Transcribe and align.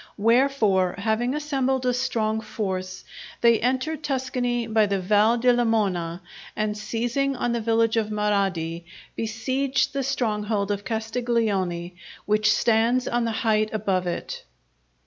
Wherefore, 0.17 0.95
having 0.97 1.35
assembled 1.35 1.85
a 1.85 1.93
strong 1.93 2.41
force, 2.41 3.03
they 3.41 3.59
entered 3.59 4.01
Tuscany 4.03 4.65
by 4.65 4.87
the 4.87 4.99
Val 4.99 5.37
di 5.37 5.49
Lamona, 5.53 6.21
and 6.55 6.75
seizing 6.75 7.35
on 7.35 7.51
the 7.51 7.61
village 7.61 7.97
of 7.97 8.09
Marradi, 8.09 8.83
besieged 9.15 9.93
the 9.93 10.01
stronghold 10.01 10.71
of 10.71 10.83
Castiglione 10.85 11.93
which 12.25 12.51
stands 12.51 13.07
on 13.07 13.25
the 13.25 13.31
height 13.45 13.69
above 13.73 14.07
it. 14.07 14.43